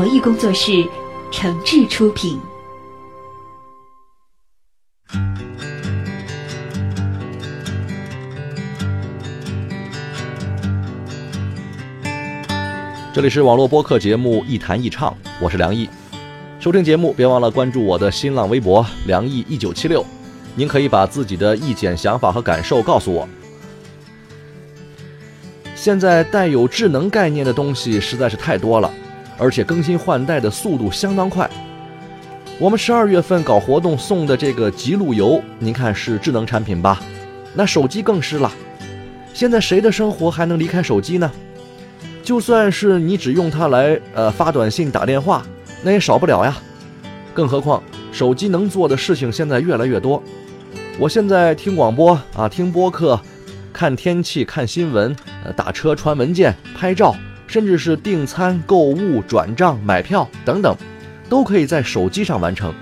[0.00, 0.88] 卓艺工作室
[1.30, 2.40] 诚挚出品。
[13.12, 15.86] 这里是网络播客节目《一谈一唱》，我是梁毅。
[16.58, 20.02] 收听节目别忘了关注我的新浪微博“梁毅一九七六”，
[20.56, 23.28] 您可以把自己的意见、想法和感受告诉我。
[25.74, 28.90] 现在带有智能概念的东西实在是太多了，
[29.40, 31.48] 而且更新换代的速度相当快。
[32.58, 37.00] 我们十二月份搞活动送的这个极路由，您看是智能产品吧？
[37.54, 38.52] 那手机更是了。
[39.32, 41.30] 现在谁的生活还能离开手机呢？
[42.22, 45.42] 就算是你只用它来呃发短信、打电话，
[45.82, 46.54] 那也少不了呀。
[47.32, 47.82] 更何况
[48.12, 50.22] 手机能做的事情现在越来越多。
[50.98, 53.18] 我现在听广播啊，听播客，
[53.72, 55.16] 看天气、看新闻，
[55.56, 57.16] 打车、传文件、拍照，
[57.50, 60.72] 甚至是订餐、购物、转账、买票等等，
[61.28, 62.72] 都可以在手机上完成。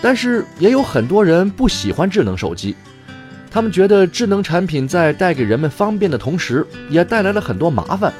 [0.00, 2.76] 但是也有很多人不喜欢智能手机。
[3.50, 8.12] 他们觉得智能产品在带给人们方便的同时，也带来了很多麻烦，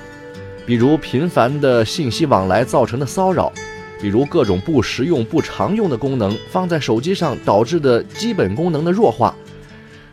[0.66, 3.52] 比如频繁的信息往来造成的骚扰，
[4.00, 9.32] 比如各种不实用、不常用的功能放在手机上导致的基本功能的弱化，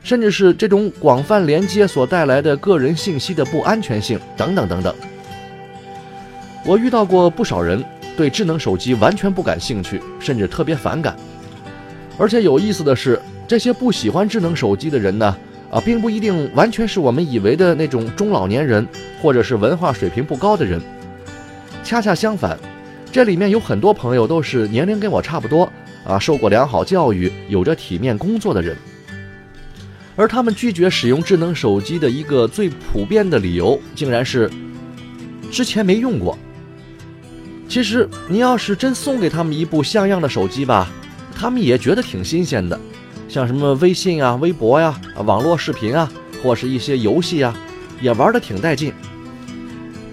[0.04, 4.94] 甚至是这种广泛连接所带来的个人信息的不安全性等等等等。
[6.66, 7.84] 我遇到过不少人
[8.16, 11.16] 对智能手机完全不感兴趣，甚至特别反感，
[12.18, 13.20] 而且有意思的是。
[13.48, 15.36] 这些不喜欢智能手机的人呢，
[15.70, 18.88] 啊，并不一定完全是我们以为的那种中老年人，
[19.22, 20.80] 或者是文化水平不高的人。
[21.84, 22.58] 恰恰相反，
[23.12, 25.70] 这里面有很多朋友都是年龄跟我差不多，
[26.06, 28.74] 啊，受过良好教育，有着体面工作的人。
[30.22, 34.48] 而他们拒绝使用智能手机的一个最普遍的理由，竟然是
[35.50, 36.38] 之前没用过。
[37.68, 40.88] 其实，你要是真送给他们一部像样的手机吧，
[41.36, 42.80] 他们也觉得挺新鲜的。
[43.28, 46.08] 像什么微信啊、微博呀、网络视频啊，
[46.44, 47.56] 或是一些游戏啊，
[48.00, 48.94] 也玩得挺带劲。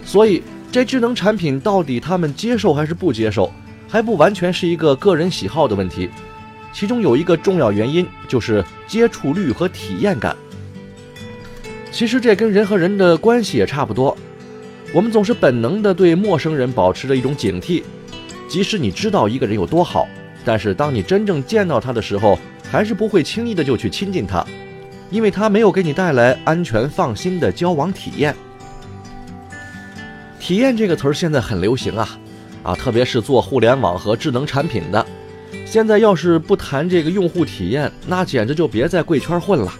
[0.06, 0.42] 所以，
[0.72, 3.52] 这智能产品到底他们接受还是不接受，
[3.86, 6.08] 还不完全是一个个人喜好的问题。
[6.72, 10.36] 其中有一个重要原因就是接触率和体验感。
[11.90, 14.16] 其实这跟人和人的关系也差不多，
[14.92, 17.82] 我们总是本能的对陌生人保持着一种警惕，
[18.48, 20.06] 即使你知道一个人有多好，
[20.44, 22.38] 但是当你真正见到他的时候。
[22.70, 24.44] 还是不会轻易的就去亲近他，
[25.10, 28.36] 因为他没有给你带来安全放心的交往体验。
[30.38, 32.18] 体验这个词儿现在很流行啊，
[32.62, 35.06] 啊，特别是做互联网和智能产品的，
[35.70, 39.70] 现在要是不谈这个用户体验，那简直就别在贵圈混了。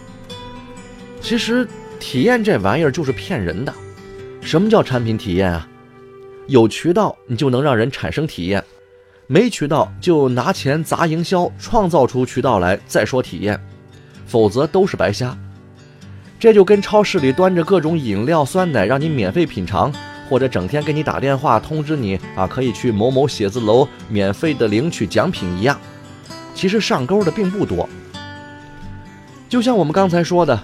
[1.19, 1.67] 其实
[1.99, 3.73] 体验这玩意儿就是骗人的。
[4.43, 5.67] 什么叫产品体验啊？
[6.47, 8.63] 有渠道你就能让人产生体验。
[9.27, 13.59] 没渠道就拿钱砸营销，创造出渠道来再说体验，
[14.27, 15.35] 否则都是白瞎。
[16.39, 19.91] 这就跟超市里端着各种饮料、酸奶让你免费品尝，
[20.29, 25.79] 或者整天给你打电话通知你啊可以去某某写字楼免费的领取奖品一样。
[26.55, 27.89] 其实上钩的并不多。
[29.49, 30.61] 就像我们刚才说的，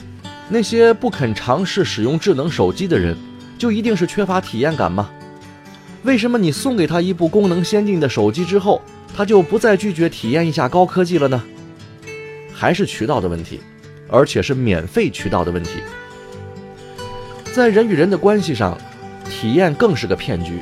[0.49, 3.17] 那些不肯尝试使用智能手机的人，
[3.57, 5.11] 就一定是缺乏体验感吗？
[6.03, 8.83] 为什么你送给他一部功能先进的手机之后，
[9.17, 11.43] 他就不再拒绝体验一下高科技了呢？
[12.53, 13.61] 还是渠道的问题，
[14.09, 15.81] 而且是免费渠道的问题。
[17.55, 18.77] 在人与人的关系上，
[19.31, 20.61] 体验更是个骗局。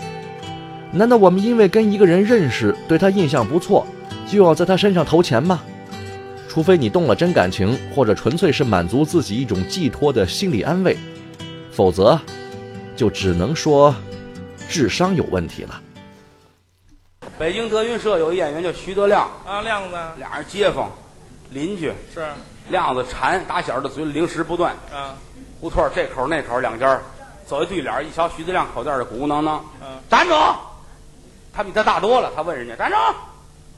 [0.90, 3.86] 难道我们因为跟一个人认识，对他印象不错，
[4.26, 5.62] 就要在他身上投钱吗？
[6.48, 10.96] 除非你动了真感情，或者纯粹是满足自己一种寄托的心理安慰，
[11.70, 12.20] 否则，
[12.94, 13.94] 就只能说。
[14.68, 15.80] 智商有问题了。
[17.38, 20.90] 北京德云社有一演员叫徐德亮啊，亮子，俩人街坊，
[21.50, 22.26] 邻居是
[22.70, 25.14] 亮子馋，打小的嘴里零食不断啊。
[25.60, 26.98] 胡同这口那口两家，
[27.52, 30.34] 走一对脸，一瞧徐子亮口袋里鼓鼓囊囊，嗯，站住！
[31.52, 32.96] 他比他大多了，他问人家站住，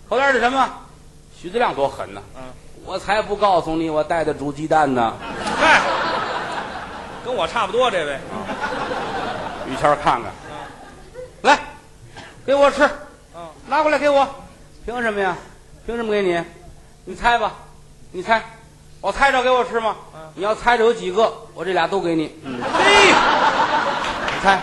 [0.08, 0.70] 口袋里什么？
[1.36, 2.42] 徐子亮多狠呢，嗯，
[2.84, 5.12] 我才不告诉你，我带的煮鸡蛋呢。
[5.56, 5.80] 嗨，
[7.24, 8.16] 跟我差不多，这位。
[9.68, 10.30] 于谦儿看看，
[11.42, 11.58] 来，
[12.46, 12.88] 给我吃，
[13.34, 14.24] 嗯，拿过来给我。
[14.86, 15.36] 凭什么呀？
[15.84, 16.40] 凭什么给你？
[17.06, 17.52] 你猜吧，
[18.12, 18.40] 你猜，
[19.00, 19.96] 我猜着给我吃吗？
[20.14, 22.36] 嗯你要猜着有几个，我这俩都给你。
[22.42, 23.12] 嗯，嘿，
[24.44, 24.60] 你猜。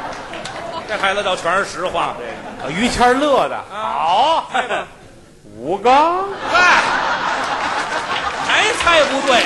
[0.88, 2.16] 这孩子倒全是实话。
[2.64, 4.86] 啊于谦乐的，好，猜吧。
[5.58, 5.92] 五个。
[6.52, 6.84] 嗨，
[8.46, 9.42] 还猜不对。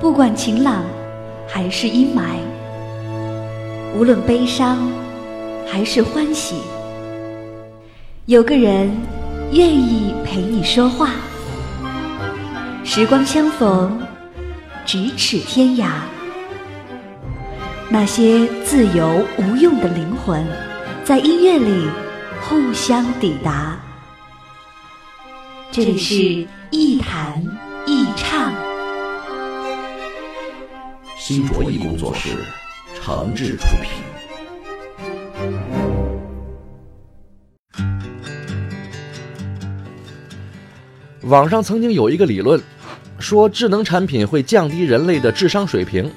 [0.00, 0.84] 不管晴朗
[1.48, 2.20] 还是阴霾，
[3.96, 4.88] 无论悲伤
[5.66, 6.62] 还是欢喜，
[8.26, 8.96] 有个人
[9.50, 11.10] 愿意陪你说话。
[12.90, 14.00] 时光相逢，
[14.86, 15.90] 咫尺天涯。
[17.90, 20.42] 那些自由无用的灵魂，
[21.04, 21.86] 在音乐里
[22.40, 23.78] 互相抵达。
[25.70, 27.44] 这里是一弹
[27.86, 28.54] 一唱。
[31.18, 32.30] 新卓艺工作室
[32.94, 34.02] 诚挚出品。
[41.24, 42.58] 网上曾经有一个理论，
[43.18, 46.10] 说智能产品会降低人类的智商水平，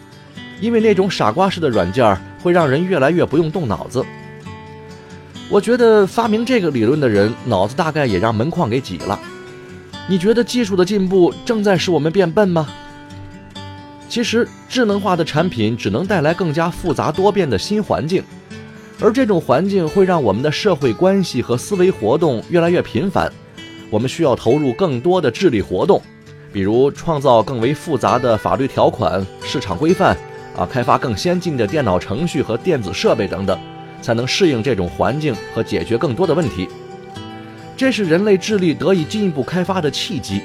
[0.59, 4.05] 因为那种傻瓜式的软件会让人越来越不用动脑子。
[5.49, 9.19] 我觉得发明这个理论的人脑子大概也让门框给挤了。
[10.07, 12.67] 你觉得技术的进步正在使我们变笨吗？
[14.07, 18.23] 其实，智能化的产品只能带来更加复杂多变的新环境，
[18.99, 23.31] 而这种环境会让我们的社会关系和思维活动越来越频繁。
[23.89, 26.01] 我们需要投入更多的智力活动，
[26.53, 30.15] 比如创造更为复杂的法律条款、市场规范，
[30.55, 33.57] 啊，开发更先进的电脑程序和电子设备等等，
[34.01, 36.67] 才能适应这种环境和解决更多的问题。
[37.77, 40.41] 这是人类智力得以进一步开发的契机。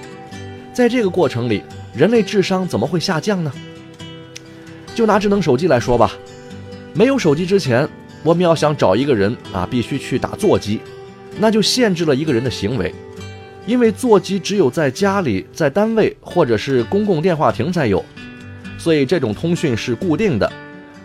[0.73, 1.63] 在这个过程里，
[1.95, 3.53] 人类智商怎么会下降呢？
[4.95, 6.13] 就拿智能手机来说吧，
[6.95, 7.87] 没有手机之前，
[8.23, 10.81] 我们要想找一个人啊，必须去打座机，
[11.39, 12.95] 那就限制了一个人的行为，
[13.67, 18.05] 因为座机只有在家里、在单位或者是公共电话亭才有，
[18.79, 20.51] 所以这种通讯是固定的，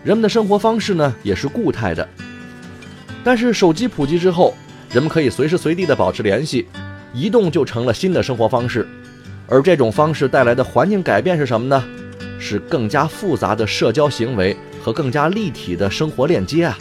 [0.04, 2.08] 人们的生活方式呢也是固态的。
[3.24, 4.54] 但是手机普及之后，
[4.92, 6.66] 人们可以随时随地的保持联系，
[7.12, 8.86] 移动就成了新的生活方式。
[9.48, 11.84] 而这种方式带来的环境改变是什么呢？
[12.38, 16.76] 是更加复杂的社交行为和更加立体的生活链接啊。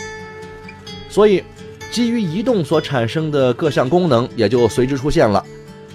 [1.09, 1.43] 所以，
[1.91, 5.45] 基于移动所产生的各项功能也就随之出现了，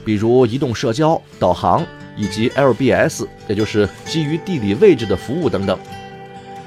[0.06, 1.84] 比如移动社交、导航
[2.16, 5.76] 以及 LBS，也就是基于地理位置的服务等等。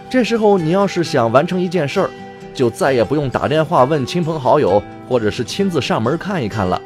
[0.09, 2.09] 这时候，你要是想完成一件事儿，
[2.53, 6.81] 就再也不用打电话问亲朋好友，或者是亲自上门看一看了，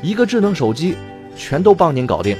[0.00, 0.96] 一个智能手机
[1.36, 2.34] 全都帮您搞定。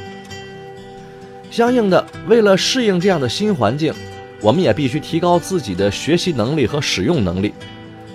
[1.51, 3.93] 相应的，为了适应这样的新环境，
[4.41, 7.53] 我们也必须提高自己的学习能力和使用能力，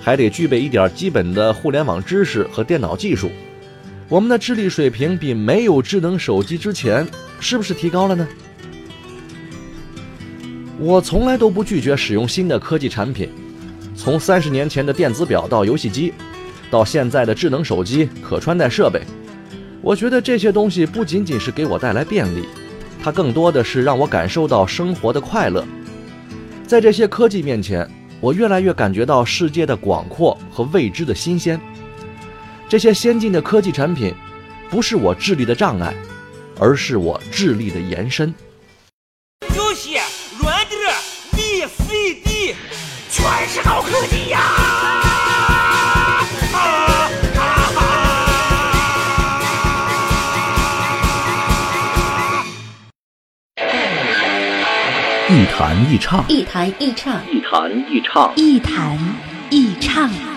[0.02, 3.30] 还得具备一点基本的互联网知识和电脑技术。
[4.10, 7.06] 我们的智力水平比没有智能手机之前
[7.42, 8.26] 是不是提高了呢？
[10.80, 13.30] 我从来都不拒绝使用新的科技产品，
[13.98, 16.14] 从三十年前的电子表到游戏机，
[16.72, 19.02] 到现在的智能手机、可穿戴设备，
[19.82, 22.46] 我觉得这些东西不仅仅是给我带来便利。
[23.04, 25.66] 它更多的是让我感受到生活的快乐。
[26.66, 27.90] 在这些科技面前，
[28.22, 31.60] 我越来越感觉到世界的广阔和未知的新鲜。
[32.70, 34.14] 这些先进的科技产品，
[34.70, 35.96] 不是我智力的障碍，
[36.60, 38.34] 而是我智力的延伸。
[39.56, 40.02] 有些
[40.38, 40.78] 软件、
[41.32, 42.56] V、C、D，
[43.10, 44.42] 全是高科技呀！
[55.30, 59.00] 一弹一唱，一弹一唱，一弹一唱，一弹
[59.50, 60.37] 一唱。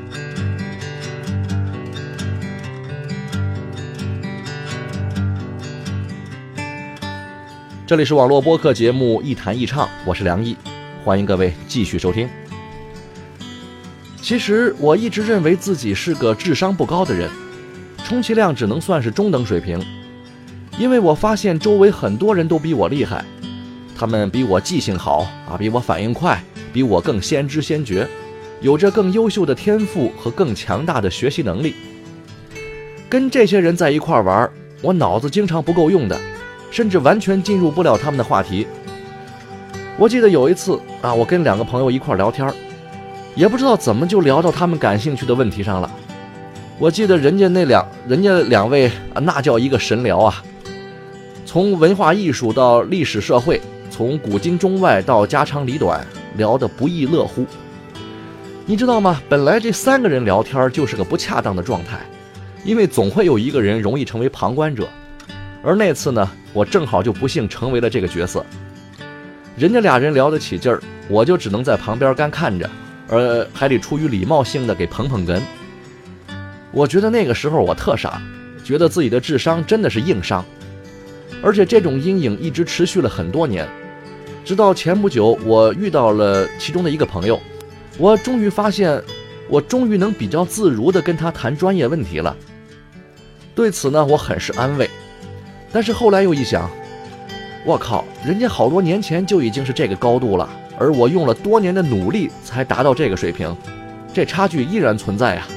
[7.91, 10.55] 这里是网络播客节目《一弹一唱》，我是梁毅，
[11.03, 12.29] 欢迎各位继续收听。
[14.21, 17.29] 其实我一直认为自己是个智商不高的人，
[18.05, 19.77] 充其量只能算是中等水平。
[20.79, 23.25] 因为我发现周围很多人都比我厉害，
[23.97, 28.07] 他们比我记性好啊，比我反应快，比我更先知先觉，
[28.61, 31.75] 有着更优秀的天赋和更强大的学习能力。
[33.09, 34.49] 跟这些人在一块玩，
[34.81, 36.17] 我脑子经常不够用的，
[36.71, 38.65] 甚至完全进入不了他们的话题。
[39.97, 42.51] 我记得有一次啊，我跟两个朋友一块聊天，
[43.35, 45.91] 也不知道怎么就聊到他们感兴趣的问题上了。
[46.79, 50.43] 我记得人家那两人家两位啊，那叫一个神聊啊！
[51.45, 53.61] 从文化艺术到历史社会，
[53.91, 56.03] 从古今中外到家长里短，
[56.37, 57.45] 聊得不亦乐乎。
[58.65, 59.21] 你知道吗？
[59.29, 61.99] 本来这三个人聊天就是个不恰当的状态，
[62.63, 64.87] 因为总会有一个人容易成为旁观者。
[65.63, 68.45] 而那次呢，我正好就不幸成为了这个角色。
[69.55, 72.69] 人家俩人聊得起劲儿，我就只能在旁边干看着，
[73.07, 75.39] 而还得出于礼貌性的给捧捧哏。
[76.71, 78.21] 我觉得那个时候我特傻，
[78.63, 80.43] 觉得自己的智商真的是硬伤，
[81.43, 83.67] 而且这种阴影一直持续了很多年，
[84.43, 87.39] 直到前不久我遇到了其中的一个朋友，
[87.97, 88.99] 我终于发现，
[89.49, 92.35] 我终于能比较自如地跟他谈专业问题了。
[93.53, 94.89] 对此呢，我很是安慰，
[95.71, 96.69] 但是后来又一想，
[97.65, 103.55] 我靠，人家好多年前就已经是这个高度了，而我用了多年的努力才达到这个水平，
[104.13, 105.47] 这差距依然存在啊。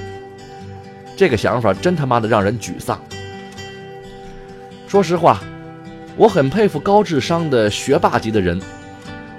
[1.17, 3.01] 这个想法真他妈的让人沮丧。
[4.87, 5.41] 说实话，
[6.17, 8.61] 我很佩服高智商的学霸级的人，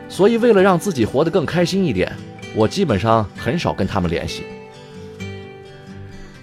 [0.10, 2.12] 所以为了让自己活得更开心一点，
[2.54, 4.44] 我基本上很少跟他们联系。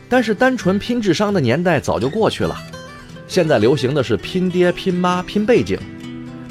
[0.09, 2.57] 但是单纯拼智商的年代早就过去了，
[3.33, 5.79] 现在流行的是拼爹、拼妈、拼背景，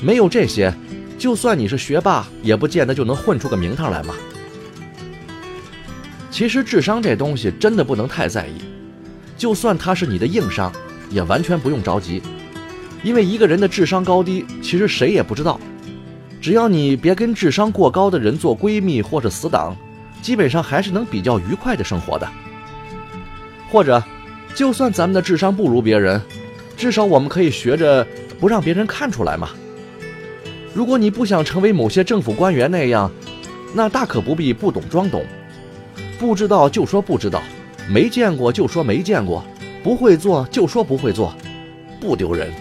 [0.01, 0.73] 没有这些，
[1.15, 4.15] 就算你是学霸，也不见得就能混出个名堂来嘛。
[6.31, 8.53] 其实智商这东西真的不能太在意，
[9.37, 10.73] 就算它是你的硬伤，
[11.11, 12.19] 也完全不用着急，
[13.03, 15.59] 因为一个人的智商高低，其实谁也不知道。
[16.41, 19.77] 只要你别跟智商过高的人做闺蜜或者死党，
[20.19, 22.27] 基本上还是能比较愉快的生活的。
[23.69, 24.03] 或者，
[24.55, 26.19] 就算咱们的智商不如别人，
[26.81, 28.03] 至少我们可以学着
[28.39, 29.49] 不让别人看出来嘛。
[30.73, 33.11] 如果你不想成为某些政府官员那样，
[33.75, 35.23] 那大可不必不懂装懂。
[36.17, 37.39] 不知道就说不知道，
[37.87, 39.45] 没见过就说没见过，
[39.83, 41.35] 不会做就说不会做，
[41.99, 42.51] 不丢人。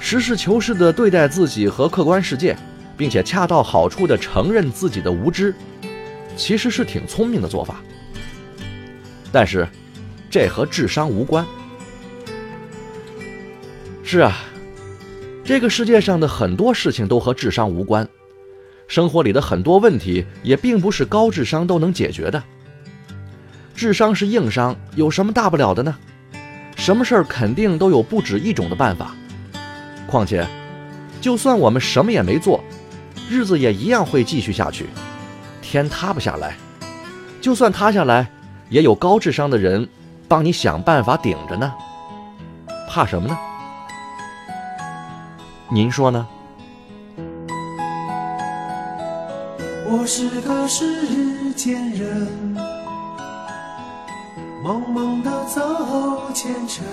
[0.00, 2.56] 实事求是地对待自己和客观世界，
[2.96, 5.54] 并且恰到好处地承认自己的无知，
[6.36, 7.80] 其实是挺聪明的做法。
[9.30, 9.64] 但是，
[10.28, 11.46] 这和智商无关。
[14.12, 14.36] 是啊，
[15.44, 18.08] 这个世界上的很多事情都和智商无关。
[18.88, 22.42] 生活里的很多问题也并不是高智商都能解决的。
[23.72, 25.96] 智商是硬伤，有什么大不了的呢？
[26.74, 29.14] 什么事儿肯定都有不止一种的办法。
[30.08, 30.44] 况且，
[31.20, 32.64] 就算我们什么也没做，
[33.30, 34.86] 日子也一样会继续下去。
[35.62, 36.56] 天塌不下来，
[37.40, 38.28] 就算塌下来，
[38.70, 39.88] 也有高智商的人
[40.26, 41.72] 帮你想办法顶着呢。
[42.88, 43.38] 怕什么呢？
[45.72, 46.26] 您说呢？
[49.88, 52.56] 我是个世间人，
[54.64, 56.84] 茫茫的走前程，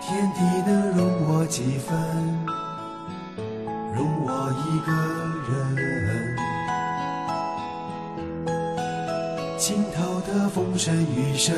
[0.00, 1.98] 天地能容我几分，
[3.96, 4.30] 容我
[4.68, 4.92] 一个
[5.50, 5.50] 人。
[9.58, 11.52] 尽头的风声雨声，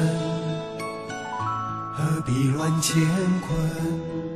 [1.94, 3.02] 何必乱乾
[3.42, 4.32] 坤？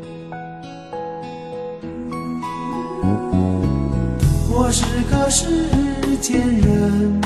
[4.49, 5.47] 我是个世
[6.21, 7.21] 间人，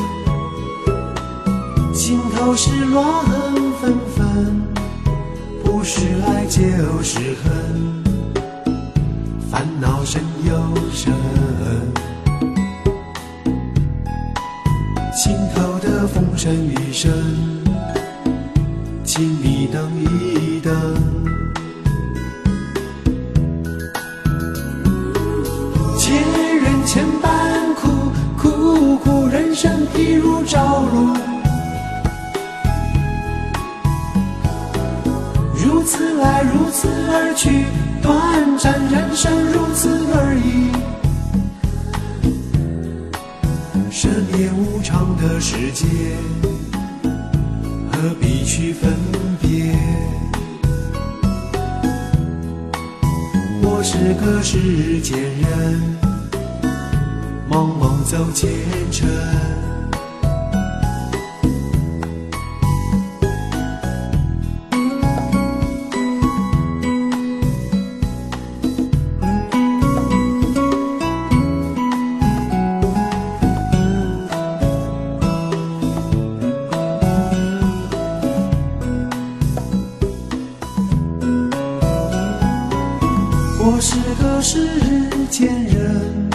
[1.95, 3.25] 心头是乱
[3.81, 4.63] 纷纷，
[5.65, 6.61] 不是爱就
[7.03, 8.03] 是恨，
[9.51, 10.53] 烦恼深又
[10.93, 11.13] 深。
[15.15, 17.11] 心头的风声雨声，
[19.05, 21.20] 请你等一等。
[36.83, 37.67] 此而去，
[38.01, 40.73] 短暂人生如此而已。
[43.91, 45.87] 生灭无常的世界，
[47.93, 48.95] 何必去分
[49.43, 49.77] 别？
[53.63, 55.99] 我是个世间人，
[57.51, 58.49] 茫茫走前
[58.91, 59.07] 程。
[83.73, 84.67] 我是个世
[85.31, 86.29] 间人，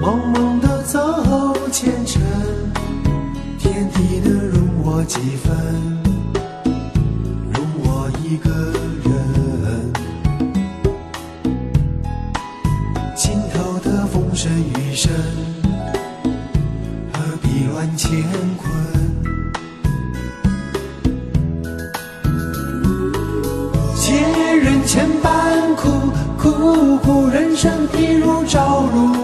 [0.00, 2.22] 茫茫的走前程，
[3.58, 5.52] 天地能容我几分，
[7.52, 8.48] 容我一个
[9.02, 9.12] 人。
[13.16, 15.12] 心头的风声雨声，
[17.12, 18.22] 何必乱乾
[18.56, 18.72] 坤？
[23.96, 24.12] 借
[24.56, 25.08] 人千
[25.76, 29.14] 苦，苦苦人生譬如朝露。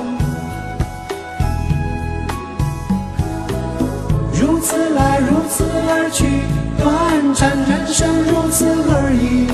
[4.32, 6.26] 如此来，如此而去，
[6.78, 9.46] 短暂人生如此而已。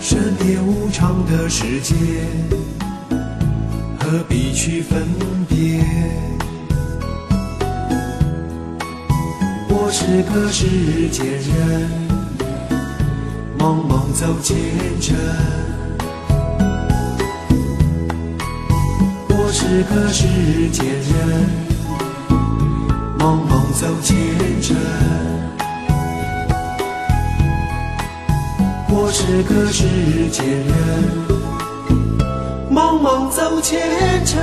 [0.00, 1.94] 生灭无常的世界，
[4.00, 5.02] 何必去分
[5.48, 5.84] 别？
[9.68, 12.01] 我是个世间人，
[13.62, 14.56] 茫茫走前
[15.00, 15.16] 程。
[19.28, 20.26] 我是个世
[20.70, 21.46] 间人，
[23.20, 24.16] 茫茫走前
[24.60, 24.76] 程。
[28.88, 30.74] 我是个世间人，
[32.68, 33.78] 茫茫走前
[34.26, 34.42] 程。